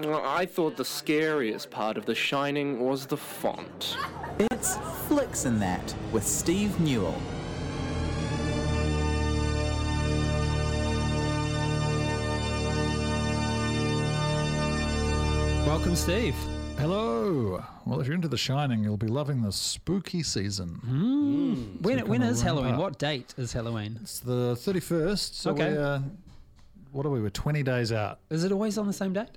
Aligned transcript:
I 0.00 0.46
thought 0.46 0.76
the 0.76 0.84
scariest 0.84 1.70
part 1.70 1.96
of 1.98 2.06
The 2.06 2.14
Shining 2.14 2.80
was 2.80 3.06
the 3.06 3.16
font. 3.16 3.96
It's 4.38 4.76
Flicks 5.08 5.44
'n' 5.44 5.58
That 5.60 5.94
with 6.12 6.26
Steve 6.26 6.78
Newall. 6.80 7.20
Welcome, 15.66 15.96
Steve. 15.96 16.34
Hello. 16.78 17.64
Well, 17.86 18.00
if 18.00 18.06
you're 18.06 18.14
into 18.14 18.28
The 18.28 18.36
Shining, 18.36 18.82
you'll 18.84 18.96
be 18.96 19.06
loving 19.06 19.42
the 19.42 19.52
spooky 19.52 20.22
season. 20.22 21.78
When, 21.80 21.98
So 21.98 22.04
when 22.04 22.20
kinda 22.20 22.26
is 22.32 22.38
ramp 22.44 22.56
Halloween? 22.56 22.74
up. 22.74 22.80
What 22.80 22.98
date 22.98 23.34
is 23.38 23.52
Halloween? 23.52 23.98
It's 24.02 24.18
the 24.20 24.56
31st. 24.56 25.34
So 25.36 25.52
Okay. 25.52 25.72
we're, 25.72 25.80
uh, 25.82 26.00
what 26.92 27.06
are 27.06 27.10
we? 27.10 27.20
We're 27.20 27.30
20 27.30 27.62
days 27.62 27.90
out. 27.92 28.18
Is 28.30 28.44
it 28.44 28.52
always 28.52 28.76
on 28.78 28.86
the 28.86 28.92
same 28.92 29.12
date? 29.12 29.28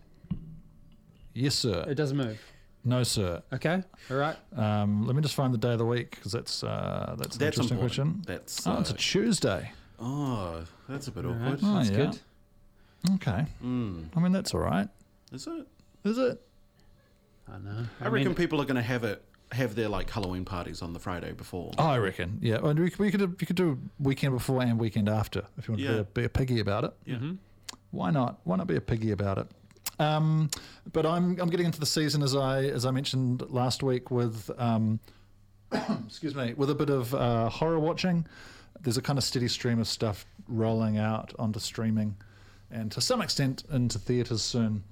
Yes, 1.36 1.54
sir. 1.54 1.86
It 1.88 1.96
doesn't 1.96 2.18
move. 2.18 2.40
No, 2.84 3.04
sir. 3.04 3.42
Okay. 3.52 3.84
All 4.10 4.18
right. 4.18 4.38
Um, 4.56 5.06
let 5.06 5.16
me 5.16 5.22
just 5.22 5.36
find 5.36 5.54
the 5.54 5.58
day 5.58 5.74
of 5.74 5.80
the 5.80 5.86
week 5.86 6.12
because 6.12 6.32
that's 6.32 6.64
uh, 6.64 7.16
that's 7.18 7.36
an 7.36 7.40
That's 7.40 7.58
interesting 7.58 7.78
important. 7.78 7.80
question. 7.80 8.24
That's, 8.26 8.68
oh, 8.68 8.80
it's 8.80 8.92
a 8.92 8.94
uh, 8.94 8.98
Tuesday. 8.98 9.72
Oh, 10.00 10.64
that's 10.88 11.08
a 11.08 11.12
bit 11.12 11.26
All 11.26 11.32
right. 11.32 11.54
awkward. 11.54 11.60
Oh, 11.64 11.76
That's 11.76 11.90
yeah. 11.90 11.98
good. 11.98 12.20
Okay. 13.16 13.46
Mm. 13.64 14.06
I 14.16 14.20
mean, 14.20 14.32
that's 14.32 14.54
all 14.54 14.60
right. 14.62 14.88
Is 15.32 15.48
it? 15.48 15.68
Is 16.04 16.18
it? 16.18 16.42
I 17.52 17.58
know. 17.60 17.86
I, 18.02 18.08
reckon 18.08 18.34
people 18.36 18.60
are 18.62 18.66
going 18.66 18.76
to 18.78 18.82
have 18.82 19.04
it 19.04 19.24
have 19.52 19.76
their 19.76 19.90
like 19.90 20.10
Halloween 20.10 20.44
parties 20.46 20.82
on 20.82 20.94
the 20.94 21.00
Friday 21.00 21.32
before. 21.32 21.72
Oh, 21.78 21.86
I 21.86 21.98
reckon. 21.98 22.40
Yeah. 22.42 22.60
Well, 22.60 22.74
we 22.74 22.90
could, 22.90 23.00
we 23.00 23.12
could 23.12 23.20
do, 23.20 23.36
you 23.40 23.48
could 23.48 23.56
do 23.56 23.80
weekend 24.00 24.34
before 24.34 24.62
and 24.62 24.80
weekend 24.80 25.08
after 25.08 25.44
if 25.58 25.68
you 25.68 25.74
want 25.74 25.84
to 25.84 25.88
be, 25.94 26.00
a, 26.00 26.04
be 26.04 26.24
a 26.26 26.30
piggy 26.30 26.60
about 26.60 26.84
it. 26.84 26.94
Yeah. 27.06 27.20
why 27.92 28.12
not? 28.12 28.40
Why 28.44 28.58
not 28.58 28.68
be 28.68 28.76
a 28.76 28.82
piggy 28.82 29.12
about 29.12 29.38
it? 29.38 29.48
Um, 30.00 30.50
but 30.92 31.06
I'm 31.06 31.40
I'm 31.40 31.50
getting 31.50 31.66
into 31.66 31.80
the 31.80 31.86
season 31.86 32.22
as 32.22 32.36
I 32.36 32.64
as 32.64 32.86
I 32.86 32.92
mentioned 32.92 33.50
last 33.50 33.84
week 33.84 34.12
with 34.12 34.50
um, 34.58 35.00
excuse 36.06 36.36
me 36.36 36.54
with 36.54 36.70
a 36.70 36.76
bit 36.76 36.90
of 36.90 37.14
uh, 37.14 37.50
horror 37.50 37.80
watching. 37.80 38.26
There's 38.82 38.98
a 38.98 39.02
kind 39.02 39.18
of 39.18 39.24
steady 39.24 39.48
stream 39.48 39.80
of 39.80 39.88
stuff 39.88 40.26
rolling 40.48 40.98
out 40.98 41.34
onto 41.40 41.60
streaming, 41.60 42.16
and 42.70 42.92
to 42.92 43.02
some 43.02 43.22
extent 43.22 43.64
into 43.72 43.98
theaters 44.00 44.42
soon 44.42 44.84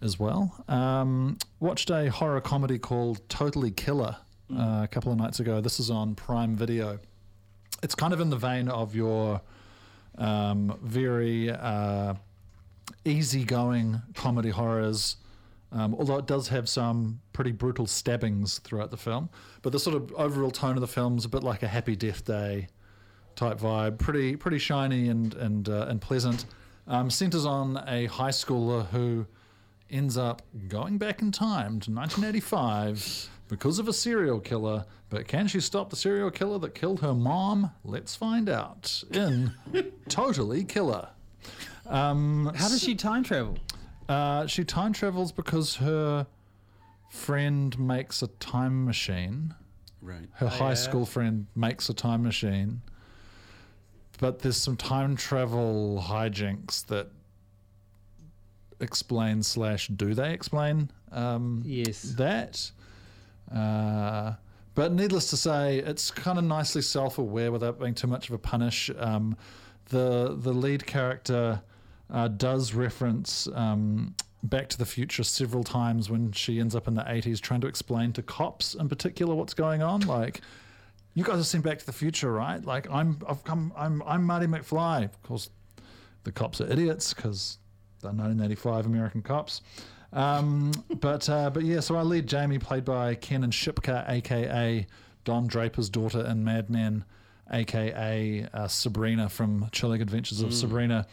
as 0.00 0.18
well. 0.18 0.64
Um, 0.68 1.38
watched 1.60 1.90
a 1.90 2.10
horror 2.10 2.40
comedy 2.40 2.78
called 2.78 3.20
Totally 3.28 3.70
Killer 3.70 4.16
uh, 4.56 4.80
a 4.84 4.88
couple 4.88 5.12
of 5.12 5.18
nights 5.18 5.40
ago. 5.40 5.60
This 5.60 5.80
is 5.80 5.90
on 5.90 6.14
Prime 6.14 6.56
Video. 6.56 6.98
It's 7.82 7.94
kind 7.94 8.12
of 8.12 8.20
in 8.20 8.30
the 8.30 8.36
vein 8.36 8.68
of 8.68 8.94
your 8.94 9.40
um, 10.16 10.78
very 10.82 11.50
uh, 11.50 12.14
easygoing 13.04 14.02
comedy 14.14 14.50
horrors. 14.50 15.16
Um, 15.70 15.94
although 15.94 16.16
it 16.16 16.26
does 16.26 16.48
have 16.48 16.68
some 16.68 17.20
pretty 17.34 17.52
brutal 17.52 17.86
stabbings 17.86 18.58
throughout 18.60 18.90
the 18.90 18.96
film, 18.96 19.28
but 19.60 19.70
the 19.70 19.78
sort 19.78 19.96
of 19.96 20.12
overall 20.12 20.50
tone 20.50 20.76
of 20.76 20.80
the 20.80 20.88
film 20.88 21.18
is 21.18 21.26
a 21.26 21.28
bit 21.28 21.42
like 21.42 21.62
a 21.62 21.68
Happy 21.68 21.94
Death 21.94 22.24
Day 22.24 22.68
type 23.36 23.58
vibe. 23.58 23.98
Pretty 23.98 24.34
pretty 24.36 24.58
shiny 24.58 25.08
and 25.08 25.34
and 25.34 25.68
uh, 25.68 25.86
and 25.88 26.00
pleasant. 26.00 26.46
Um, 26.86 27.10
centers 27.10 27.44
on 27.44 27.82
a 27.86 28.06
high 28.06 28.30
schooler 28.30 28.86
who 28.86 29.26
ends 29.90 30.16
up 30.16 30.40
going 30.68 30.96
back 30.96 31.20
in 31.20 31.32
time 31.32 31.80
to 31.80 31.90
1985 31.90 33.28
because 33.48 33.78
of 33.78 33.88
a 33.88 33.92
serial 33.92 34.40
killer. 34.40 34.84
But 35.10 35.26
can 35.26 35.48
she 35.48 35.60
stop 35.60 35.90
the 35.90 35.96
serial 35.96 36.30
killer 36.30 36.58
that 36.58 36.74
killed 36.74 37.00
her 37.00 37.14
mom? 37.14 37.72
Let's 37.84 38.14
find 38.14 38.48
out 38.48 39.02
in 39.10 39.54
Totally 40.08 40.64
Killer. 40.64 41.08
Um, 41.86 42.52
How 42.54 42.68
does 42.68 42.80
she 42.80 42.94
time 42.94 43.22
travel? 43.24 43.56
uh, 44.08 44.46
she 44.46 44.64
time 44.64 44.92
travels 44.92 45.32
because 45.32 45.76
her 45.76 46.26
friend 47.10 47.78
makes 47.78 48.22
a 48.22 48.26
time 48.26 48.84
machine. 48.84 49.54
Right. 50.02 50.28
Her 50.34 50.48
high 50.48 50.74
school 50.74 51.06
friend 51.06 51.46
makes 51.56 51.88
a 51.88 51.94
time 51.94 52.22
machine. 52.22 52.82
But 54.18 54.40
there's 54.40 54.56
some 54.56 54.76
time 54.76 55.16
travel 55.16 56.04
hijinks 56.06 56.84
that 56.86 57.08
explain 58.80 59.42
slash 59.42 59.88
do 59.88 60.14
they 60.14 60.32
explain 60.32 60.90
um, 61.12 61.62
Yes. 61.64 62.14
that. 62.16 62.70
Uh, 63.52 64.34
but 64.74 64.92
needless 64.92 65.30
to 65.30 65.36
say, 65.36 65.78
it's 65.78 66.10
kind 66.10 66.38
of 66.38 66.44
nicely 66.44 66.82
self-aware 66.82 67.50
without 67.50 67.80
being 67.80 67.94
too 67.94 68.06
much 68.06 68.28
of 68.28 68.34
a 68.34 68.38
punish. 68.38 68.90
Um, 68.96 69.36
the 69.88 70.36
the 70.38 70.52
lead 70.52 70.86
character 70.86 71.62
uh, 72.10 72.28
does 72.28 72.74
reference 72.74 73.48
um, 73.54 74.14
Back 74.42 74.68
to 74.68 74.78
the 74.78 74.86
Future 74.86 75.24
several 75.24 75.64
times 75.64 76.08
when 76.08 76.32
she 76.32 76.60
ends 76.60 76.76
up 76.76 76.86
in 76.86 76.94
the 76.94 77.02
80s 77.02 77.40
trying 77.40 77.60
to 77.62 77.66
explain 77.66 78.12
to 78.12 78.22
cops 78.22 78.74
in 78.74 78.88
particular 78.88 79.34
what's 79.34 79.52
going 79.52 79.82
on. 79.82 80.02
Like, 80.02 80.42
you 81.14 81.24
guys 81.24 81.36
have 81.36 81.46
seen 81.46 81.60
Back 81.60 81.80
to 81.80 81.86
the 81.86 81.92
Future, 81.92 82.32
right? 82.32 82.64
Like, 82.64 82.88
I'm 82.90 83.18
I've 83.28 83.42
come 83.44 83.72
I'm 83.76 84.02
I'm 84.06 84.24
Marty 84.24 84.46
McFly. 84.46 85.04
Of 85.04 85.22
course, 85.22 85.50
the 86.24 86.32
cops 86.32 86.60
are 86.60 86.70
idiots 86.70 87.12
because 87.12 87.58
they're 88.00 88.10
1985 88.10 88.86
American 88.86 89.22
cops. 89.22 89.60
Um, 90.12 90.72
but 91.00 91.28
uh, 91.28 91.50
but 91.50 91.64
yeah, 91.64 91.80
so 91.80 91.96
our 91.96 92.04
lead 92.04 92.26
Jamie, 92.26 92.58
played 92.58 92.84
by 92.84 93.16
Kiernan 93.16 93.50
Shipka, 93.50 94.08
aka 94.08 94.86
Don 95.24 95.46
Draper's 95.46 95.90
daughter 95.90 96.24
in 96.24 96.44
Mad 96.44 96.70
Men, 96.70 97.04
aka 97.52 98.46
uh, 98.52 98.68
Sabrina 98.68 99.28
from 99.28 99.68
Chilling 99.72 100.02
Adventures 100.02 100.40
of 100.40 100.52
Sabrina, 100.54 101.06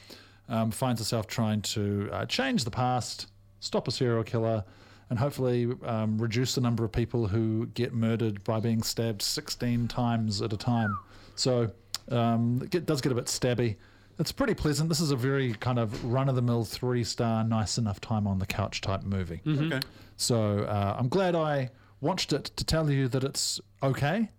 um, 0.49 0.71
finds 0.71 0.99
herself 1.01 1.27
trying 1.27 1.61
to 1.61 2.09
uh, 2.11 2.25
change 2.25 2.63
the 2.63 2.71
past, 2.71 3.27
stop 3.59 3.87
a 3.87 3.91
serial 3.91 4.23
killer, 4.23 4.63
and 5.09 5.19
hopefully 5.19 5.67
um, 5.83 6.17
reduce 6.17 6.55
the 6.55 6.61
number 6.61 6.83
of 6.83 6.91
people 6.91 7.27
who 7.27 7.67
get 7.67 7.93
murdered 7.93 8.43
by 8.43 8.59
being 8.59 8.81
stabbed 8.83 9.21
16 9.21 9.87
times 9.87 10.41
at 10.41 10.51
a 10.53 10.57
time. 10.57 10.97
So 11.35 11.71
um, 12.09 12.61
it 12.63 12.69
get- 12.71 12.85
does 12.85 13.01
get 13.01 13.11
a 13.11 13.15
bit 13.15 13.25
stabby. 13.25 13.75
It's 14.17 14.31
pretty 14.31 14.53
pleasant. 14.53 14.87
This 14.87 15.01
is 15.01 15.11
a 15.11 15.15
very 15.17 15.53
kind 15.55 15.77
of 15.77 16.05
run 16.05 16.29
of 16.29 16.35
the 16.35 16.41
mill, 16.41 16.63
three 16.63 17.03
star, 17.03 17.43
nice 17.43 17.77
enough 17.77 17.99
time 17.99 18.27
on 18.27 18.39
the 18.39 18.45
couch 18.45 18.79
type 18.81 19.03
movie. 19.03 19.41
Okay. 19.45 19.79
So 20.15 20.59
uh, 20.61 20.95
I'm 20.97 21.09
glad 21.09 21.35
I 21.35 21.69
watched 21.99 22.31
it 22.31 22.45
to 22.55 22.63
tell 22.63 22.89
you 22.89 23.07
that 23.09 23.23
it's 23.25 23.59
okay. 23.83 24.29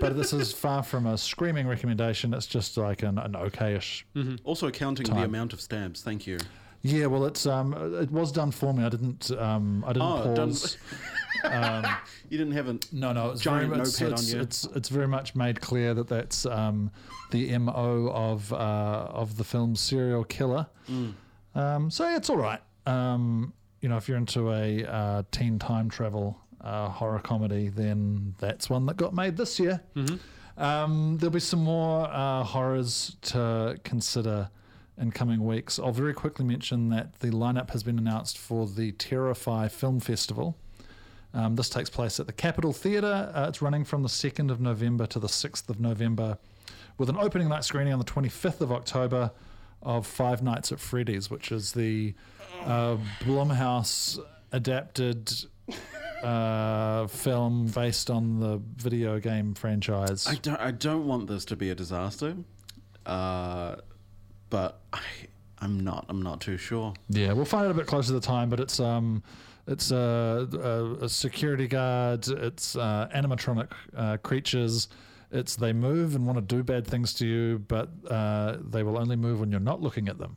But 0.00 0.16
this 0.16 0.32
is 0.32 0.52
far 0.52 0.82
from 0.82 1.06
a 1.06 1.16
screaming 1.16 1.66
recommendation. 1.66 2.34
It's 2.34 2.46
just 2.46 2.76
like 2.76 3.02
an, 3.02 3.18
an 3.18 3.32
okayish. 3.32 4.02
Also 4.44 4.70
counting 4.70 5.06
the 5.06 5.22
amount 5.22 5.52
of 5.52 5.60
stabs. 5.60 6.02
Thank 6.02 6.26
you. 6.26 6.38
Yeah, 6.82 7.06
well, 7.06 7.24
it's 7.24 7.46
um, 7.46 7.72
it 8.00 8.10
was 8.12 8.30
done 8.30 8.52
for 8.52 8.72
me. 8.72 8.84
I 8.84 8.88
didn't 8.88 9.30
um, 9.32 9.82
I 9.84 9.92
didn't 9.92 10.08
Oh, 10.08 10.34
pause. 10.36 10.76
um, 11.44 11.84
You 12.28 12.38
didn't 12.38 12.52
have 12.54 12.68
a 12.68 12.78
no, 12.92 13.12
no, 13.12 13.30
it's 13.30 13.40
Giant 13.40 13.70
very 13.70 13.82
it's, 13.82 14.00
on 14.02 14.24
you. 14.24 14.40
It's 14.40 14.64
it's 14.74 14.88
very 14.88 15.08
much 15.08 15.34
made 15.34 15.60
clear 15.60 15.94
that 15.94 16.06
that's 16.08 16.46
um, 16.46 16.90
the 17.30 17.56
mo 17.58 18.10
of 18.14 18.52
uh, 18.52 18.56
of 19.10 19.36
the 19.36 19.44
film 19.44 19.74
serial 19.74 20.24
killer. 20.24 20.66
Mm. 20.88 21.14
Um, 21.54 21.90
so 21.90 22.08
yeah, 22.08 22.16
it's 22.16 22.30
all 22.30 22.36
right. 22.36 22.60
Um, 22.86 23.52
you 23.80 23.88
know, 23.88 23.96
if 23.96 24.08
you're 24.08 24.16
into 24.18 24.52
a 24.52 24.84
uh, 24.84 25.22
teen 25.32 25.58
time 25.58 25.88
travel 25.88 26.38
uh, 26.66 26.88
horror 26.88 27.20
comedy, 27.20 27.68
then 27.68 28.34
that's 28.38 28.68
one 28.68 28.86
that 28.86 28.96
got 28.96 29.14
made 29.14 29.36
this 29.36 29.60
year. 29.60 29.80
Um, 30.58 31.16
there'll 31.18 31.32
be 31.32 31.38
some 31.38 31.62
more 31.62 32.08
uh, 32.10 32.42
horrors 32.42 33.16
to 33.22 33.78
consider 33.84 34.50
in 34.98 35.12
coming 35.12 35.44
weeks. 35.44 35.78
I'll 35.78 35.92
very 35.92 36.14
quickly 36.14 36.44
mention 36.44 36.88
that 36.88 37.20
the 37.20 37.28
lineup 37.28 37.70
has 37.70 37.82
been 37.82 37.98
announced 37.98 38.36
for 38.38 38.66
the 38.66 38.92
Terror-Fi 38.92 39.68
Film 39.68 40.00
Festival. 40.00 40.56
Um, 41.34 41.54
this 41.54 41.68
takes 41.68 41.90
place 41.90 42.18
at 42.18 42.26
the 42.26 42.32
Capitol 42.32 42.72
Theatre. 42.72 43.30
Uh, 43.32 43.46
it's 43.48 43.62
running 43.62 43.84
from 43.84 44.02
the 44.02 44.08
2nd 44.08 44.50
of 44.50 44.60
November 44.60 45.06
to 45.06 45.20
the 45.20 45.28
6th 45.28 45.68
of 45.68 45.78
November, 45.78 46.38
with 46.98 47.10
an 47.10 47.16
opening 47.18 47.48
night 47.48 47.62
screening 47.62 47.92
on 47.92 47.98
the 47.98 48.04
25th 48.04 48.60
of 48.60 48.72
October 48.72 49.30
of 49.82 50.06
Five 50.06 50.42
Nights 50.42 50.72
at 50.72 50.80
Freddy's, 50.80 51.30
which 51.30 51.52
is 51.52 51.72
the 51.72 52.14
uh, 52.64 52.96
Blumhouse 53.20 54.18
adapted 54.50 55.30
uh, 56.22 57.06
film 57.08 57.66
based 57.66 58.10
on 58.10 58.40
the 58.40 58.60
video 58.76 59.18
game 59.20 59.54
franchise. 59.54 60.26
I 60.26 60.34
don't. 60.36 60.60
I 60.60 60.70
don't 60.70 61.06
want 61.06 61.26
this 61.28 61.44
to 61.46 61.56
be 61.56 61.70
a 61.70 61.74
disaster, 61.74 62.36
uh, 63.04 63.76
but 64.50 64.80
I, 64.92 65.00
I'm 65.58 65.80
not. 65.80 66.06
I'm 66.08 66.22
not 66.22 66.40
too 66.40 66.56
sure. 66.56 66.94
Yeah, 67.08 67.32
we'll 67.32 67.44
find 67.44 67.64
out 67.66 67.70
a 67.70 67.74
bit 67.74 67.86
closer 67.86 68.08
to 68.08 68.12
the 68.14 68.20
time, 68.20 68.48
but 68.50 68.60
it's 68.60 68.80
um, 68.80 69.22
it's 69.66 69.90
a, 69.90 70.48
a, 71.00 71.04
a 71.04 71.08
security 71.08 71.66
guard. 71.68 72.26
It's 72.28 72.76
uh, 72.76 73.08
animatronic 73.14 73.68
uh, 73.96 74.16
creatures. 74.18 74.88
It's 75.32 75.56
they 75.56 75.72
move 75.72 76.14
and 76.14 76.24
want 76.26 76.38
to 76.38 76.42
do 76.56 76.62
bad 76.62 76.86
things 76.86 77.12
to 77.14 77.26
you, 77.26 77.58
but 77.66 77.90
uh, 78.08 78.58
they 78.70 78.82
will 78.82 78.96
only 78.98 79.16
move 79.16 79.40
when 79.40 79.50
you're 79.50 79.60
not 79.60 79.80
looking 79.82 80.08
at 80.08 80.18
them. 80.18 80.36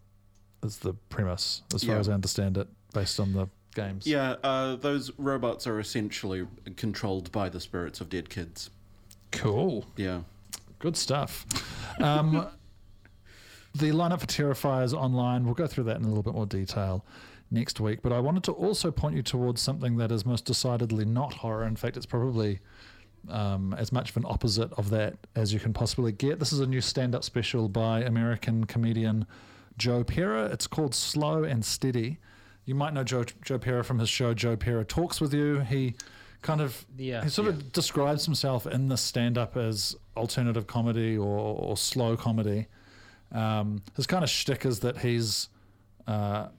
Is 0.63 0.79
the 0.79 0.93
premise, 0.93 1.61
as 1.73 1.83
far 1.83 1.93
Yeah. 1.95 1.99
as 2.01 2.09
I 2.09 2.13
understand 2.13 2.57
it, 2.57 2.67
based 2.93 3.19
on 3.19 3.31
the 3.33 3.47
games. 3.75 4.07
Yeah, 4.07 4.35
uh, 4.43 4.75
those 4.75 5.11
robots 5.17 5.67
are 5.67 5.79
essentially 5.79 6.47
controlled 6.75 7.31
by 7.31 7.49
the 7.49 7.59
spirits 7.59 8.01
of 8.01 8.09
dead 8.09 8.29
kids. 8.29 8.69
Cool. 9.31 9.85
Yeah. 9.95 10.21
Good 10.79 10.97
stuff. 10.97 11.45
Um, 11.99 12.47
the 13.75 13.91
lineup 13.91 14.21
for 14.21 14.27
Terror-Fi's 14.27 14.93
online, 14.93 15.45
we'll 15.45 15.53
go 15.53 15.67
through 15.67 15.85
that 15.85 15.97
in 15.97 16.03
a 16.03 16.07
little 16.07 16.23
bit 16.23 16.33
more 16.33 16.45
detail 16.45 17.05
next 17.51 17.79
week. 17.79 18.01
But 18.01 18.13
I 18.13 18.19
wanted 18.19 18.43
to 18.45 18.51
also 18.53 18.91
point 18.91 19.15
you 19.15 19.21
towards 19.21 19.61
something 19.61 19.97
that 19.97 20.11
is 20.11 20.25
most 20.25 20.45
decidedly 20.45 21.05
not 21.05 21.33
horror. 21.33 21.65
In 21.65 21.75
fact, 21.75 21.97
it's 21.97 22.05
probably 22.05 22.59
um, 23.27 23.75
as 23.77 23.91
much 23.91 24.11
of 24.11 24.17
an 24.17 24.25
opposite 24.25 24.71
of 24.73 24.89
that 24.91 25.17
as 25.35 25.53
you 25.53 25.59
can 25.59 25.73
possibly 25.73 26.11
get. 26.11 26.39
This 26.39 26.53
is 26.53 26.59
a 26.59 26.67
new 26.67 26.81
stand 26.81 27.15
up 27.15 27.23
special 27.23 27.67
by 27.67 28.01
American 28.01 28.65
comedian 28.65 29.25
Joe 29.77 30.03
Pera. 30.03 30.45
It's 30.45 30.67
called 30.67 30.95
Slow 30.95 31.43
and 31.43 31.63
Steady. 31.63 32.19
You 32.69 32.75
might 32.75 32.93
know 32.93 33.03
Joe, 33.03 33.25
Joe 33.43 33.57
Pera 33.57 33.83
from 33.83 33.97
his 33.97 34.09
show 34.09 34.35
Joe 34.35 34.55
Pera 34.55 34.85
Talks 34.85 35.19
with 35.19 35.33
You. 35.33 35.61
He 35.61 35.95
kind 36.43 36.61
of 36.61 36.85
Yeah. 36.99 37.23
he 37.23 37.29
sort 37.31 37.47
of 37.47 37.73
describes 37.73 38.25
himself 38.25 38.67
in 38.67 38.89
the 38.89 38.95
stand 38.95 39.39
up 39.39 39.57
as 39.57 39.95
alternative 40.15 40.67
comedy 40.67 41.17
or, 41.17 41.25
or 41.35 41.75
slow 41.75 42.15
comedy. 42.15 42.67
Um, 43.31 43.81
his 43.95 44.05
kind 44.05 44.23
of 44.23 44.29
shtick 44.29 44.67
is 44.67 44.81
that 44.81 44.99
he's 44.99 45.49
uh, 46.05 46.49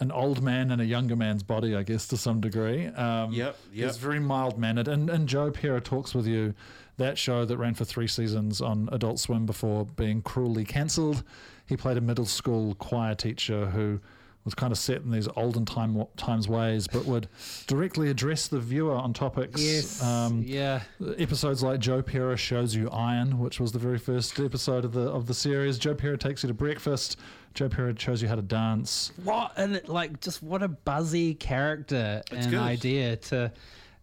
an 0.00 0.10
old 0.12 0.42
man 0.42 0.70
in 0.70 0.80
a 0.80 0.84
younger 0.84 1.14
man's 1.14 1.42
body, 1.42 1.76
I 1.76 1.82
guess, 1.82 2.08
to 2.08 2.16
some 2.16 2.40
degree. 2.40 2.86
Um, 2.86 3.34
Yep, 3.34 3.58
yep. 3.70 3.88
He's 3.88 3.98
very 3.98 4.18
mild 4.18 4.58
mannered. 4.58 4.88
And, 4.88 5.10
and 5.10 5.28
Joe 5.28 5.50
Pera 5.50 5.82
talks 5.82 6.14
with 6.14 6.26
you, 6.26 6.54
that 6.96 7.18
show 7.18 7.44
that 7.44 7.58
ran 7.58 7.74
for 7.74 7.84
three 7.84 8.08
seasons 8.08 8.62
on 8.62 8.88
Adult 8.90 9.18
Swim 9.20 9.44
before 9.44 9.84
being 9.84 10.22
cruelly 10.22 10.64
cancelled. 10.64 11.22
He 11.66 11.76
played 11.76 11.98
a 11.98 12.00
middle 12.00 12.24
school 12.24 12.74
choir 12.76 13.14
teacher 13.14 13.66
who 13.66 14.00
was 14.44 14.54
kind 14.54 14.72
of 14.72 14.78
set 14.78 15.02
in 15.02 15.10
these 15.10 15.28
olden 15.36 15.64
time 15.64 16.04
times 16.16 16.48
ways, 16.48 16.88
but 16.88 17.04
would 17.04 17.28
directly 17.66 18.10
address 18.10 18.48
the 18.48 18.58
viewer 18.58 18.94
on 18.94 19.12
topics. 19.12 19.62
Yes. 19.62 20.02
Um, 20.02 20.42
yeah. 20.46 20.82
episodes 21.18 21.62
like 21.62 21.78
Joe 21.78 22.02
Pera 22.02 22.36
shows 22.36 22.74
you 22.74 22.90
iron, 22.90 23.38
which 23.38 23.60
was 23.60 23.70
the 23.72 23.78
very 23.78 23.98
first 23.98 24.38
episode 24.40 24.84
of 24.84 24.92
the 24.92 25.02
of 25.02 25.26
the 25.26 25.34
series. 25.34 25.78
Joe 25.78 25.94
Pera 25.94 26.18
takes 26.18 26.42
you 26.42 26.48
to 26.48 26.54
breakfast. 26.54 27.18
Joe 27.54 27.68
Pera 27.68 27.94
shows 27.98 28.20
you 28.22 28.28
how 28.28 28.34
to 28.34 28.42
dance. 28.42 29.12
What 29.22 29.52
and 29.56 29.76
it, 29.76 29.88
like 29.88 30.20
just 30.20 30.42
what 30.42 30.62
a 30.62 30.68
buzzy 30.68 31.34
character 31.34 32.22
It's 32.30 32.46
and 32.46 32.50
good. 32.50 32.60
idea 32.60 33.16
to 33.16 33.52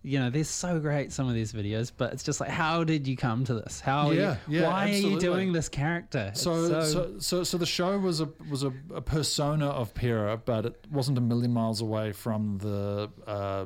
you 0.02 0.18
know, 0.18 0.30
they're 0.30 0.46
so 0.46 0.80
great 0.80 1.12
some 1.12 1.28
of 1.28 1.34
these 1.34 1.52
videos, 1.52 1.92
but 1.96 2.14
it's 2.14 2.24
just 2.24 2.40
like 2.40 2.50
how 2.50 2.84
did 2.86 3.06
you 3.08 3.18
come 3.18 3.44
to 3.46 3.54
this? 3.54 3.82
How 3.82 4.08
are 4.08 4.14
Yeah, 4.14 4.38
you, 4.48 4.60
yeah, 4.62 4.68
why 4.68 4.86
are 4.86 4.94
you 4.94 5.20
doing 5.20 5.52
this 5.52 5.68
character? 5.68 6.30
It's 6.32 6.42
So, 6.42 6.84
so, 6.84 7.20
so, 7.20 7.44
so 7.44 7.58
the 7.58 7.66
show 7.66 7.98
was 8.00 8.22
a 8.22 8.30
was 8.50 8.64
a, 8.64 8.72
a 8.94 9.02
persona 9.02 9.68
of 9.68 9.94
Pera, 9.94 10.38
but 10.38 10.66
it 10.68 10.86
wasn't 10.90 11.18
a 11.18 11.22
million 11.22 11.52
miles 11.52 11.82
away 11.82 12.14
from 12.14 12.58
the 12.60 13.10
uh, 13.28 13.66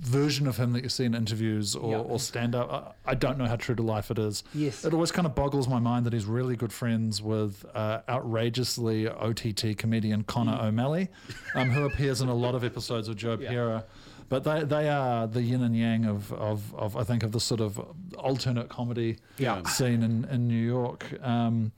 version 0.00 0.46
of 0.46 0.56
him 0.56 0.72
that 0.72 0.82
you 0.84 0.88
see 0.88 1.04
in 1.04 1.14
interviews 1.14 1.74
or, 1.76 1.90
Yeah. 1.92 1.98
or 1.98 2.18
stand 2.18 2.54
up. 2.54 2.96
I, 3.06 3.10
I 3.10 3.14
don't 3.14 3.36
know 3.36 3.46
how 3.46 3.56
true 3.56 3.74
to 3.74 3.82
life 3.82 4.10
it 4.10 4.18
is. 4.18 4.44
Yes. 4.54 4.84
it 4.84 4.94
always 4.94 5.12
kind 5.12 5.26
of 5.26 5.34
boggles 5.34 5.68
my 5.68 5.78
mind 5.78 6.06
that 6.06 6.12
he's 6.12 6.24
really 6.24 6.56
good 6.56 6.72
friends 6.72 7.20
with 7.20 7.64
uh, 7.74 8.00
outrageously 8.08 9.08
OTT 9.08 9.76
comedian 9.76 10.22
Conor 10.24 10.48
Mm. 10.58 10.64
O'Malley, 10.68 11.08
um, 11.54 11.68
who 11.70 11.84
appears 11.84 12.20
in 12.22 12.28
a 12.28 12.34
lot 12.34 12.54
of 12.54 12.64
episodes 12.64 13.08
of 13.08 13.16
Joe 13.16 13.36
Pera. 13.48 13.84
But 14.28 14.44
they, 14.44 14.64
they 14.64 14.88
are 14.90 15.26
the 15.26 15.40
yin 15.42 15.62
and 15.62 15.76
yang 15.76 16.04
of, 16.04 16.32
of, 16.34 16.74
of 16.74 16.96
I 16.96 17.02
think 17.04 17.22
of 17.22 17.32
the 17.32 17.40
sort 17.40 17.60
of 17.60 17.80
alternate 18.18 18.68
comedy 18.68 19.16
Yeah. 19.38 19.62
scene 19.62 20.02
in, 20.02 20.24
in 20.26 20.46
New 20.48 20.62
York. 20.66 21.06
Um, 21.22 21.72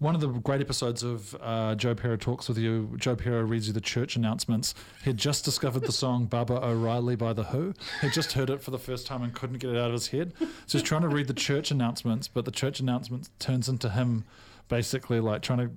one 0.00 0.14
of 0.14 0.20
the 0.20 0.26
great 0.28 0.60
episodes 0.60 1.02
of 1.02 1.34
uh, 1.40 1.76
Joe 1.76 1.94
Pera 1.94 2.18
Talks 2.18 2.46
with 2.48 2.58
You, 2.58 2.94
Joe 2.98 3.16
Pera 3.16 3.42
reads 3.44 3.68
you 3.68 3.72
the 3.72 3.80
church 3.80 4.16
announcements. 4.16 4.74
He'd 5.04 5.16
just 5.16 5.44
discovered 5.46 5.84
the 5.84 5.92
song 5.92 6.26
Baba 6.26 6.62
O'Riley 6.62 7.16
by 7.16 7.32
The 7.32 7.44
Who. 7.44 7.72
He'd 8.02 8.12
just 8.12 8.32
heard 8.32 8.50
it 8.50 8.60
for 8.60 8.70
the 8.70 8.78
first 8.78 9.06
time 9.06 9.22
and 9.22 9.32
couldn't 9.32 9.58
get 9.58 9.70
it 9.70 9.78
out 9.78 9.86
of 9.86 9.92
his 9.92 10.08
head. 10.08 10.34
So 10.66 10.76
he's 10.78 10.82
trying 10.82 11.02
to 11.02 11.08
read 11.08 11.26
the 11.28 11.32
church 11.32 11.70
announcements, 11.70 12.28
but 12.28 12.44
the 12.44 12.50
church 12.50 12.80
announcements 12.80 13.30
turns 13.38 13.68
into 13.68 13.88
him 13.88 14.24
basically 14.68 15.20
like 15.20 15.40
trying 15.40 15.60
to 15.60 15.70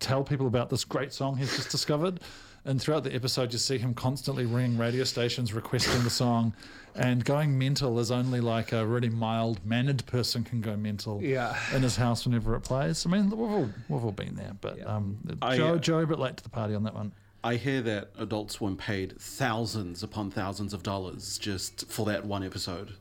tell 0.00 0.24
people 0.24 0.46
about 0.46 0.70
this 0.70 0.82
great 0.84 1.12
song 1.12 1.36
he's 1.36 1.54
just 1.54 1.70
discovered. 1.70 2.18
And 2.64 2.80
throughout 2.80 3.04
the 3.04 3.14
episode, 3.14 3.52
you 3.52 3.58
see 3.58 3.78
him 3.78 3.94
constantly 3.94 4.44
ringing 4.44 4.76
radio 4.76 5.04
stations 5.04 5.52
requesting 5.54 6.02
the 6.04 6.10
song 6.10 6.52
and 6.94 7.24
going 7.24 7.56
mental 7.56 7.98
as 7.98 8.10
only 8.10 8.40
like 8.40 8.72
a 8.72 8.84
really 8.84 9.08
mild 9.08 9.64
mannered 9.64 10.04
person 10.06 10.44
can 10.44 10.60
go 10.60 10.76
mental 10.76 11.22
Yeah. 11.22 11.56
in 11.74 11.82
his 11.82 11.96
house 11.96 12.26
whenever 12.26 12.54
it 12.56 12.60
plays. 12.60 13.06
I 13.06 13.10
mean, 13.10 13.30
we've 13.30 13.40
all, 13.40 13.70
we've 13.88 14.04
all 14.04 14.12
been 14.12 14.34
there, 14.34 14.52
but 14.60 14.76
Yeah. 14.78 14.96
um, 14.96 15.16
I, 15.40 15.56
Joe, 15.56 15.74
uh, 15.74 15.78
Joe, 15.78 15.98
a 16.00 16.06
bit 16.06 16.18
late 16.18 16.36
to 16.36 16.42
the 16.42 16.50
party 16.50 16.74
on 16.74 16.82
that 16.84 16.94
one. 16.94 17.12
I 17.42 17.54
hear 17.54 17.80
that 17.82 18.10
Adult 18.18 18.50
Swim 18.50 18.76
paid 18.76 19.18
thousands 19.18 20.02
upon 20.02 20.30
thousands 20.30 20.74
of 20.74 20.82
dollars 20.82 21.38
just 21.38 21.86
for 21.90 22.04
that 22.06 22.26
one 22.26 22.44
episode. 22.44 22.92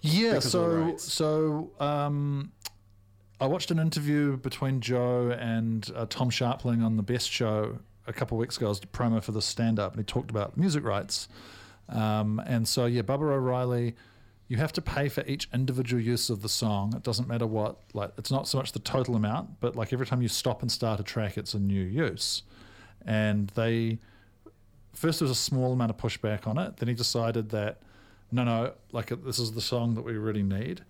Yeah, 0.00 0.34
because 0.34 0.54
of 0.54 0.70
the 0.70 0.98
so 0.98 1.68
so 1.78 1.84
um, 1.84 2.52
I 3.40 3.46
watched 3.46 3.70
an 3.70 3.78
interview 3.78 4.36
between 4.38 4.80
Joe 4.80 5.32
and 5.38 5.90
uh, 5.94 6.06
Tom 6.08 6.30
Scharpling 6.30 6.82
on 6.84 6.96
the 6.96 7.02
Best 7.02 7.30
Show 7.30 7.80
a 8.08 8.12
couple 8.12 8.36
of 8.36 8.40
weeks 8.40 8.56
ago 8.56 8.70
as 8.70 8.78
a 8.78 8.86
promo 8.86 9.22
for 9.22 9.32
the 9.32 9.42
stand 9.42 9.78
up, 9.78 9.92
and 9.92 10.00
he 10.00 10.04
talked 10.04 10.30
about 10.30 10.56
music 10.56 10.82
rights. 10.82 11.28
Um, 11.88 12.40
and 12.46 12.66
so 12.66 12.86
yeah, 12.86 13.02
Baba 13.02 13.24
O'Riley, 13.24 13.94
you 14.48 14.56
have 14.56 14.72
to 14.72 14.82
pay 14.82 15.08
for 15.08 15.22
each 15.26 15.48
individual 15.52 16.02
use 16.02 16.30
of 16.30 16.42
the 16.42 16.48
song. 16.48 16.94
It 16.96 17.02
doesn't 17.02 17.28
matter 17.28 17.46
what 17.46 17.76
like 17.92 18.12
it's 18.16 18.30
not 18.30 18.48
so 18.48 18.58
much 18.58 18.72
the 18.72 18.78
total 18.78 19.14
amount, 19.14 19.60
but 19.60 19.76
like 19.76 19.92
every 19.92 20.06
time 20.06 20.22
you 20.22 20.28
stop 20.28 20.62
and 20.62 20.72
start 20.72 20.98
a 21.00 21.02
track, 21.02 21.36
it's 21.36 21.54
a 21.54 21.58
new 21.58 21.82
use. 21.82 22.42
And 23.04 23.48
they 23.50 23.98
first 24.94 25.20
there 25.20 25.28
was 25.28 25.38
a 25.38 25.40
small 25.40 25.72
amount 25.72 25.90
of 25.90 25.98
pushback 25.98 26.46
on 26.46 26.58
it. 26.58 26.78
Then 26.78 26.88
he 26.88 26.94
decided 26.94 27.50
that 27.50 27.80
no, 28.32 28.44
no, 28.44 28.72
like 28.92 29.12
this 29.24 29.38
is 29.38 29.52
the 29.52 29.60
song 29.60 29.94
that 29.94 30.02
we 30.02 30.14
really 30.14 30.42
need. 30.42 30.82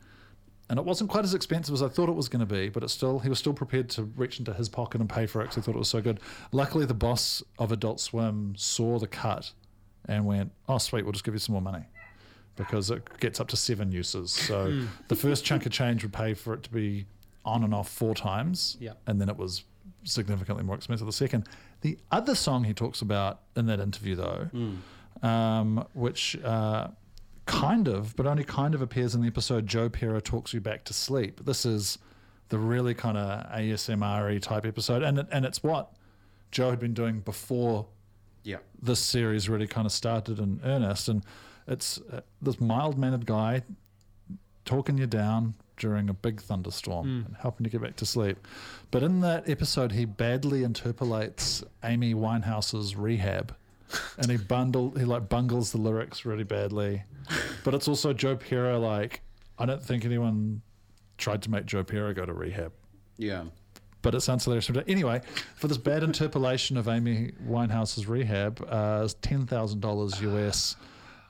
And 0.70 0.78
it 0.78 0.84
wasn't 0.84 1.08
quite 1.08 1.24
as 1.24 1.32
expensive 1.32 1.72
as 1.72 1.82
I 1.82 1.88
thought 1.88 2.08
it 2.10 2.14
was 2.14 2.28
going 2.28 2.46
to 2.46 2.54
be, 2.54 2.68
but 2.68 2.82
it's 2.82 2.92
still 2.92 3.20
he 3.20 3.28
was 3.28 3.38
still 3.38 3.54
prepared 3.54 3.88
to 3.90 4.02
reach 4.02 4.38
into 4.38 4.52
his 4.52 4.68
pocket 4.68 5.00
and 5.00 5.08
pay 5.08 5.26
for 5.26 5.40
it 5.40 5.44
because 5.44 5.56
he 5.56 5.60
thought 5.62 5.74
it 5.74 5.78
was 5.78 5.88
so 5.88 6.02
good. 6.02 6.20
Luckily, 6.52 6.84
the 6.84 6.94
boss 6.94 7.42
of 7.58 7.72
Adult 7.72 8.00
Swim 8.00 8.54
saw 8.56 8.98
the 8.98 9.06
cut 9.06 9.52
and 10.06 10.26
went, 10.26 10.52
"Oh, 10.68 10.78
sweet, 10.78 11.04
we'll 11.04 11.12
just 11.12 11.24
give 11.24 11.34
you 11.34 11.40
some 11.40 11.54
more 11.54 11.62
money." 11.62 11.84
Because 12.56 12.90
it 12.90 13.18
gets 13.20 13.40
up 13.40 13.48
to 13.48 13.56
seven 13.56 13.92
uses. 13.92 14.30
So 14.30 14.82
the 15.08 15.16
first 15.16 15.44
chunk 15.44 15.64
of 15.64 15.72
change 15.72 16.02
would 16.02 16.12
pay 16.12 16.34
for 16.34 16.52
it 16.54 16.62
to 16.64 16.70
be 16.70 17.06
on 17.44 17.64
and 17.64 17.72
off 17.72 17.88
four 17.88 18.14
times. 18.14 18.76
Yeah. 18.80 18.92
And 19.06 19.20
then 19.20 19.28
it 19.28 19.36
was 19.36 19.64
significantly 20.04 20.64
more 20.64 20.76
expensive 20.76 21.06
the 21.06 21.12
second. 21.12 21.48
The 21.80 21.98
other 22.10 22.34
song 22.34 22.64
he 22.64 22.74
talks 22.74 23.00
about 23.00 23.40
in 23.56 23.66
that 23.66 23.80
interview, 23.80 24.16
though, 24.16 24.48
um, 25.22 25.86
which 25.94 26.36
uh, 26.44 26.88
kind 27.48 27.88
of, 27.88 28.14
but 28.14 28.26
only 28.26 28.44
kind 28.44 28.74
of 28.74 28.82
appears 28.82 29.14
in 29.14 29.22
the 29.22 29.26
episode 29.26 29.66
Joe 29.66 29.88
Pera 29.88 30.20
Talks 30.20 30.52
You 30.54 30.60
Back 30.60 30.84
to 30.84 30.92
Sleep. 30.92 31.44
This 31.44 31.64
is 31.66 31.98
the 32.50 32.58
really 32.58 32.94
kind 32.94 33.18
of 33.18 33.50
ASMR 33.50 34.40
type 34.40 34.64
episode. 34.64 35.02
And, 35.02 35.18
it, 35.18 35.26
and 35.32 35.44
it's 35.44 35.62
what 35.62 35.92
Joe 36.50 36.70
had 36.70 36.78
been 36.78 36.94
doing 36.94 37.20
before 37.20 37.86
Yeah. 38.44 38.58
this 38.80 39.00
series 39.00 39.48
really 39.48 39.66
kind 39.66 39.86
of 39.86 39.92
started 39.92 40.38
in 40.38 40.60
earnest. 40.64 41.08
And 41.08 41.24
it's 41.66 42.00
uh, 42.12 42.20
this 42.40 42.60
mild 42.60 42.96
mannered 42.98 43.26
guy 43.26 43.62
talking 44.64 44.98
you 44.98 45.06
down 45.06 45.54
during 45.78 46.08
a 46.08 46.14
big 46.14 46.40
thunderstorm 46.40 47.24
and 47.26 47.36
helping 47.40 47.64
you 47.64 47.70
get 47.70 47.80
back 47.82 47.96
to 47.96 48.04
sleep. 48.06 48.36
But 48.90 49.02
in 49.02 49.20
that 49.20 49.48
episode, 49.48 49.92
he 49.92 50.04
badly 50.04 50.64
interpolates 50.64 51.62
Amy 51.84 52.14
Winehouse's 52.14 52.96
Rehab. 52.96 53.54
And 54.18 54.30
he 54.30 54.36
bundle 54.36 54.90
he 54.92 55.04
like 55.04 55.28
bungles 55.28 55.70
the 55.72 55.78
lyrics 55.78 56.24
really 56.24 56.44
badly. 56.44 57.04
But 57.64 57.74
it's 57.74 57.88
also 57.88 58.12
Joe 58.12 58.36
Pera 58.36 58.78
like 58.78 59.20
I 59.58 59.66
don't 59.66 59.82
think 59.82 60.04
anyone 60.04 60.62
tried 61.18 61.42
to 61.42 61.50
make 61.50 61.66
Joe 61.66 61.84
Pera 61.84 62.14
go 62.14 62.24
to 62.24 62.32
rehab 62.32 62.72
Yeah. 63.16 63.44
but 64.02 64.14
it 64.14 64.20
sounds 64.22 64.44
hilarious. 64.44 64.70
Anyway, 64.86 65.20
for 65.56 65.66
this 65.68 65.76
bad 65.78 66.02
interpolation 66.02 66.76
of 66.76 66.88
Amy 66.88 67.32
Winehouse's 67.46 68.06
rehab, 68.06 68.64
uh, 68.68 69.06
ten 69.20 69.46
thousand 69.46 69.80
dollars 69.80 70.20
US 70.22 70.76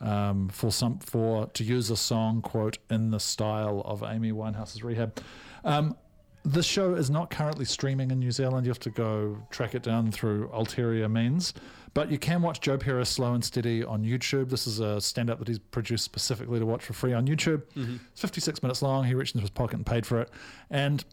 um, 0.00 0.49
for 0.50 0.71
some 0.71 0.99
for 1.00 1.47
to 1.49 1.64
use 1.64 1.90
a 1.90 1.97
song 1.97 2.40
quote 2.42 2.78
in 2.90 3.11
the 3.11 3.18
style 3.21 3.83
of 3.85 4.02
Amy 4.04 4.30
Winehouse's 4.33 4.85
rehab. 4.85 5.18
Um, 5.64 5.97
this 6.45 6.66
show 6.66 6.95
is 6.95 7.11
not 7.11 7.30
currently 7.30 7.64
streaming 7.64 8.11
in 8.11 8.18
New 8.18 8.30
Zealand. 8.30 8.66
You 8.66 8.71
have 8.71 8.78
to 8.80 8.90
go 8.90 9.38
track 9.50 9.75
it 9.75 9.83
down 9.83 10.11
through 10.12 10.50
ulterior 10.52 11.09
means. 11.09 11.52
But 11.95 12.11
you 12.11 12.18
can 12.18 12.42
watch 12.42 12.61
Joe 12.61 12.78
Pera 12.78 13.04
Slow 13.04 13.35
and 13.35 13.45
Steady 13.45 13.83
on 13.83 14.04
YouTube. 14.04 14.50
This 14.50 14.66
is 14.66 14.78
a 14.78 15.00
stand 15.00 15.30
up 15.30 15.38
that 15.40 15.49
he's 15.49 15.59
produced 15.59 16.04
specifically 16.04 16.59
to 16.59 16.66
watch 16.66 16.85
for 16.85 16.92
free 16.92 17.12
on 17.12 17.26
YouTube. 17.26 17.62
It's 18.12 18.21
56 18.21 18.62
minutes 18.62 18.83
long. 18.83 19.04
He 19.04 19.14
reached 19.14 19.35
into 19.35 19.42
his 19.42 19.50
pocket 19.50 19.76
and 19.76 19.87
paid 19.87 20.07
for 20.07 20.21
it. 20.21 20.30
And 20.71 21.04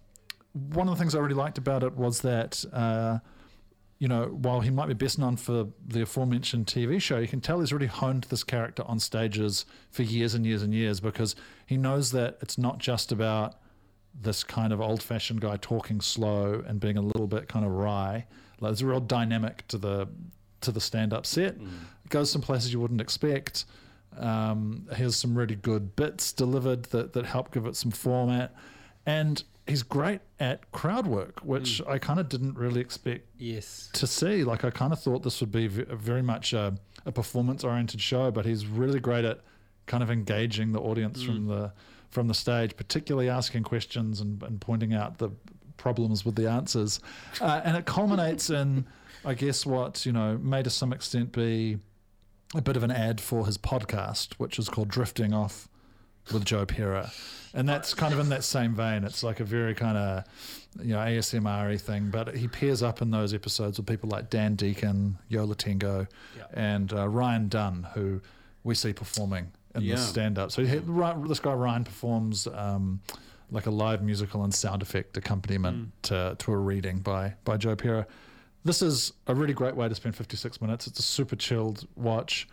one 0.54 0.88
of 0.88 0.96
the 0.96 1.00
things 1.00 1.16
I 1.16 1.20
really 1.20 1.34
liked 1.34 1.58
about 1.58 1.84
it 1.84 1.96
was 1.96 2.22
that, 2.22 2.64
uh, 2.72 3.20
you 4.00 4.08
know, 4.08 4.26
while 4.26 4.60
he 4.62 4.70
might 4.70 4.88
be 4.88 4.94
best 4.94 5.18
known 5.18 5.38
for 5.38 5.68
the 5.88 6.04
aforementioned 6.04 6.68
TV 6.68 7.02
show, 7.02 7.18
you 7.18 7.28
can 7.28 7.42
tell 7.42 7.62
he's 7.62 7.74
really 7.74 7.88
honed 7.88 8.26
this 8.26 8.44
character 8.44 8.84
on 8.86 9.00
stages 9.00 9.66
for 9.90 10.04
years 10.04 10.34
and 10.34 10.46
years 10.46 10.62
and 10.62 10.74
years 10.74 11.00
because 11.00 11.36
he 11.66 11.78
knows 11.78 12.12
that 12.12 12.38
it's 12.42 12.58
not 12.58 12.78
just 12.78 13.12
about 13.12 13.56
this 14.22 14.44
kind 14.44 14.72
of 14.74 14.82
old 14.82 15.04
fashioned 15.04 15.42
guy 15.42 15.58
talking 15.58 16.02
slow 16.02 16.64
and 16.66 16.80
being 16.80 16.98
a 16.98 17.02
little 17.02 17.28
bit 17.28 17.48
kind 17.48 17.66
of 17.66 17.72
wry. 17.72 18.26
Like 18.60 18.70
there's 18.70 18.82
a 18.82 18.88
real 18.88 19.00
dynamic 19.00 19.68
to 19.68 19.78
the 19.78 20.08
to 20.62 20.72
the 20.72 20.82
stand 20.82 21.14
up 21.14 21.26
set. 21.26 21.60
Mm. 21.60 21.68
It 22.06 22.10
goes 22.10 22.32
some 22.32 22.42
places 22.42 22.74
you 22.74 22.80
wouldn't 22.80 23.02
expect. 23.02 23.66
Um, 24.18 24.88
here's 24.96 25.16
some 25.16 25.38
really 25.38 25.56
good 25.56 25.96
bits 25.96 26.32
delivered 26.32 26.84
that, 26.86 27.14
that 27.14 27.26
help 27.26 27.52
give 27.54 27.66
it 27.66 27.76
some 27.76 27.92
format. 27.92 28.56
And 29.06 29.44
he's 29.68 29.84
great 29.84 30.22
at 30.40 30.72
crowd 30.72 31.08
work, 31.08 31.40
which 31.42 31.82
mm. 31.84 31.90
I 31.90 31.98
kind 32.00 32.20
of 32.20 32.30
didn't 32.30 32.58
really 32.58 32.82
expect 32.82 33.28
Yes. 33.38 33.90
to 33.94 34.08
see. 34.08 34.44
Like 34.44 34.64
I 34.64 34.70
kind 34.70 34.94
of 34.94 35.00
thought 35.00 35.24
this 35.24 35.42
would 35.42 35.52
be 35.52 35.68
very 35.68 36.22
much 36.22 36.54
a, 36.54 36.78
a 37.06 37.12
performance-oriented 37.12 38.02
show, 38.02 38.32
but 38.32 38.46
he's 38.46 38.66
really 38.66 39.00
great 39.00 39.26
at 39.26 39.42
kind 39.86 40.02
of 40.02 40.10
engaging 40.10 40.72
the 40.72 40.80
audience 40.80 41.22
mm. 41.22 41.26
from 41.26 41.46
the 41.48 41.74
from 42.16 42.28
the 42.30 42.34
stage, 42.34 42.76
particularly 42.78 43.30
asking 43.30 43.62
questions 43.64 44.22
and, 44.22 44.42
and 44.42 44.60
pointing 44.62 44.94
out 44.94 45.20
the 45.20 45.30
problems 45.76 46.26
with 46.26 46.36
the 46.36 46.50
answers. 46.50 47.02
Uh, 47.42 47.62
and 47.66 47.76
it 47.76 47.86
culminates 47.86 48.50
in, 48.50 48.88
I 49.26 49.34
guess, 49.34 49.66
what 49.66 50.06
you 50.06 50.14
know 50.14 50.40
may 50.42 50.64
to 50.64 50.70
some 50.70 50.94
extent 50.94 51.34
be 51.34 51.78
a 52.56 52.62
bit 52.62 52.78
of 52.78 52.84
an 52.84 52.92
ad 52.92 53.20
for 53.20 53.46
his 53.46 53.58
podcast, 53.58 54.34
which 54.36 54.58
is 54.58 54.70
called 54.70 54.88
Drifting 54.88 55.34
Off 55.34 55.68
with 56.32 56.46
Joe 56.46 56.66
Pera. 56.66 57.12
And 57.54 57.68
that's 57.68 57.94
kind 57.94 58.14
of 58.14 58.20
in 58.20 58.30
that 58.30 58.44
same 58.46 58.74
vein. 58.74 59.04
It's 59.04 59.22
like 59.22 59.42
a 59.42 59.44
very 59.44 59.76
kind 59.76 59.98
of, 59.98 60.24
you 60.82 60.94
know, 60.94 61.00
ASMR 61.00 61.80
thing, 61.80 62.10
but 62.10 62.36
he 62.36 62.48
pairs 62.48 62.82
up 62.82 63.02
in 63.02 63.12
those 63.12 63.34
episodes 63.34 63.78
with 63.78 63.88
people 63.88 64.10
like 64.10 64.30
Dan 64.30 64.56
Deacon, 64.56 65.18
Yo 65.28 65.44
La 65.44 65.54
Tengo, 65.54 66.08
and 66.54 66.92
uh, 66.94 67.08
Ryan 67.08 67.50
Dunn, 67.50 67.88
who 67.94 68.22
we 68.64 68.74
see 68.74 68.94
performing 68.94 69.52
in 69.76 69.82
Yeah. 69.84 69.96
the 69.96 70.02
stand 70.02 70.38
up. 70.40 70.52
So 70.52 70.64
he, 70.66 70.78
this 71.28 71.40
guy, 71.40 71.54
Ryan, 71.54 71.84
performs 71.84 72.48
um, 72.48 73.02
like 73.52 73.66
a 73.66 73.72
live 73.72 74.02
musical 74.02 74.44
and 74.44 74.54
sound 74.54 74.82
effect 74.82 75.18
accompaniment 75.18 75.92
to, 76.04 76.36
to 76.40 76.52
a 76.52 76.58
reading 76.58 77.00
by, 77.00 77.34
by 77.44 77.58
Joe 77.58 77.76
Pera. 77.76 78.08
This 78.64 78.82
is 78.82 79.14
a 79.28 79.36
really 79.36 79.54
great 79.54 79.76
way 79.76 79.88
to 79.88 79.94
spend 79.96 80.16
56 80.16 80.60
minutes. 80.62 80.88
It's 80.88 81.00
a 81.00 81.04
super 81.04 81.36
chilled 81.36 81.88
watch. 81.96 82.48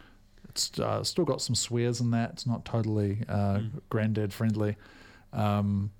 It's 0.51 0.79
uh, 0.79 1.03
still 1.03 1.25
got 1.25 1.41
some 1.41 1.55
swears 1.55 2.01
in 2.01 2.11
that. 2.11 2.31
It's 2.33 2.47
not 2.47 2.65
totally 2.67 3.23
uh, 3.29 3.61
granddad 3.89 4.33
friendly. 4.35 4.77
Um, 5.33 5.91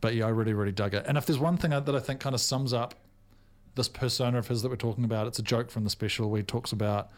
but 0.00 0.14
yeah, 0.14 0.26
I 0.26 0.28
really, 0.28 0.52
really 0.52 0.70
dug 0.72 0.94
it. 0.94 1.04
And 1.08 1.18
if 1.18 1.26
there's 1.26 1.38
one 1.40 1.56
thing 1.56 1.70
that 1.70 1.88
I 1.88 1.98
think 1.98 2.20
kind 2.20 2.34
of 2.34 2.40
sums 2.40 2.72
up 2.72 2.94
this 3.74 3.88
persona 3.88 4.38
of 4.38 4.46
his 4.48 4.62
that 4.62 4.68
we're 4.68 4.76
talking 4.76 5.04
about, 5.04 5.26
it's 5.26 5.38
a 5.38 5.42
joke 5.42 5.70
from 5.70 5.82
the 5.84 5.90
special 5.90 6.30
where 6.30 6.38
he 6.38 6.44
talks 6.44 6.70
about, 6.72 7.10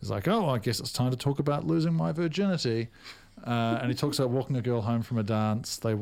he's 0.00 0.10
like, 0.10 0.28
oh, 0.28 0.48
I 0.48 0.58
guess 0.58 0.80
it's 0.80 0.92
time 0.92 1.10
to 1.10 1.16
talk 1.16 1.38
about 1.38 1.66
losing 1.66 1.94
my 1.94 2.12
virginity. 2.12 2.88
Uh, 3.46 3.78
and 3.80 3.90
he 3.90 3.94
talks 3.96 4.18
about 4.18 4.30
walking 4.30 4.56
a 4.56 4.62
girl 4.62 4.80
home 4.82 5.02
from 5.02 5.18
a 5.18 5.22
dance. 5.22 5.76
They 5.78 5.96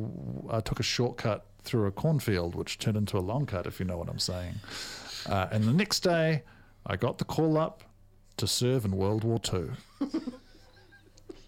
uh, 0.49 0.61
took 0.62 0.81
a 0.81 0.83
shortcut 0.83 1.45
through 1.62 1.87
a 1.87 1.91
cornfield, 1.91 2.55
which 2.55 2.79
turned 2.79 2.97
into 2.97 3.19
a 3.19 3.21
long 3.21 3.45
cut, 3.47 3.67
if 3.67 3.79
you 3.79 3.85
know 3.87 3.99
what 3.99 4.09
I'm 4.09 4.19
saying. 4.19 4.55
Uh, 5.29 5.49
and 5.50 5.65
the 5.65 5.73
next 5.73 6.00
day, 6.00 6.43
I 6.87 6.97
got 6.97 7.19
the 7.19 7.25
call 7.25 7.59
up 7.59 7.83
to 8.38 8.47
serve 8.47 8.85
in 8.85 8.93
World 8.93 9.25
War 9.25 9.41
II. 9.53 9.67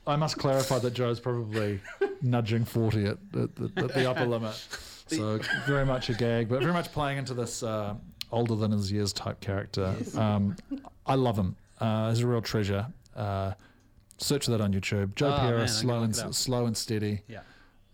I 0.06 0.16
must 0.16 0.38
clarify 0.38 0.78
that 0.78 0.94
Joe's 0.94 1.20
probably 1.20 1.80
nudging 2.22 2.64
40 2.64 3.04
at, 3.04 3.18
at, 3.38 3.54
the- 3.56 3.72
at 3.76 3.94
the 3.94 4.10
upper 4.10 4.26
limit. 4.26 4.54
So 5.10 5.38
very 5.66 5.86
much 5.86 6.10
a 6.10 6.12
gag, 6.12 6.50
but 6.50 6.60
very 6.60 6.74
much 6.74 6.92
playing 6.92 7.16
into 7.16 7.32
this 7.32 7.62
uh, 7.62 7.94
older 8.30 8.56
than 8.56 8.72
his 8.72 8.92
years 8.92 9.14
type 9.14 9.40
character. 9.40 9.94
Um, 10.14 10.54
I 11.06 11.14
love 11.14 11.38
him. 11.38 11.56
Uh, 11.80 12.10
he's 12.10 12.20
a 12.20 12.26
real 12.26 12.42
treasure. 12.42 12.86
Uh, 13.16 13.52
search 14.18 14.46
that 14.46 14.60
on 14.60 14.72
YouTube. 14.72 15.14
Joe 15.14 15.28
Oh, 15.30 15.66
slow 15.66 16.02
and 16.02 16.14
look 16.16 16.24
it 16.24 16.28
up. 16.28 16.34
slow 16.34 16.66
and 16.66 16.76
steady. 16.76 17.22
Yeah. 17.28 17.40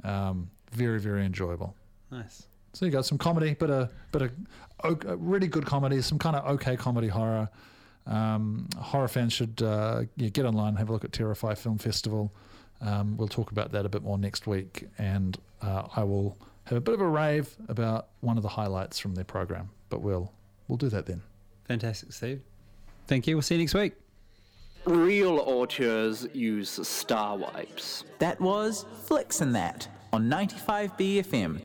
Um, 0.02 0.50
very 0.72 1.00
very 1.00 1.24
enjoyable. 1.24 1.74
Nice. 2.10 2.46
So 2.72 2.84
you 2.86 2.90
got 2.92 3.06
some 3.06 3.18
comedy, 3.18 3.54
but 3.58 3.70
a 3.70 3.90
but 4.10 4.22
a, 4.22 4.30
a 4.82 5.16
really 5.16 5.46
good 5.46 5.64
comedy, 5.66 6.00
some 6.02 6.18
kind 6.18 6.36
of 6.36 6.44
okay 6.56 6.76
comedy 6.76 7.08
horror. 7.08 7.48
Um, 8.06 8.68
horror 8.78 9.08
fans 9.08 9.32
should 9.32 9.62
uh, 9.62 10.02
yeah, 10.16 10.28
get 10.28 10.44
online 10.44 10.68
and 10.70 10.78
have 10.78 10.90
a 10.90 10.92
look 10.92 11.04
at 11.04 11.12
Terror-Fi 11.12 11.54
Film 11.54 11.78
Festival. 11.78 12.34
Um, 12.82 13.16
we'll 13.16 13.28
talk 13.28 13.50
about 13.50 13.72
that 13.72 13.86
a 13.86 13.88
bit 13.88 14.02
more 14.02 14.18
next 14.18 14.46
week, 14.46 14.88
and 14.98 15.38
uh, 15.62 15.84
I 15.96 16.02
will 16.04 16.36
have 16.64 16.76
a 16.76 16.80
bit 16.82 16.94
of 16.94 17.00
a 17.00 17.06
rave 17.08 17.54
about 17.68 18.08
one 18.20 18.36
of 18.36 18.42
the 18.42 18.48
highlights 18.50 18.98
from 18.98 19.14
their 19.14 19.24
program. 19.24 19.70
But 19.88 20.02
we'll 20.02 20.32
we'll 20.68 20.76
do 20.76 20.88
that 20.90 21.06
then. 21.06 21.22
Fantastic, 21.66 22.12
Steve. 22.12 22.42
Thank 23.06 23.26
you. 23.26 23.36
We'll 23.36 23.42
see 23.42 23.54
you 23.56 23.60
next 23.60 23.74
week. 23.74 23.94
Real 24.84 25.38
auteurs 25.38 26.26
use 26.34 26.68
star 26.86 27.36
wipes. 27.36 28.04
That 28.18 28.40
was 28.40 28.84
Flicks 29.04 29.40
and 29.40 29.54
That 29.54 29.88
on 30.12 30.28
95BFM. 30.28 31.60